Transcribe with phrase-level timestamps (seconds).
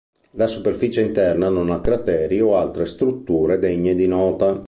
[0.31, 4.59] La superficie interna non ha crateri o altre strutture degne di nota.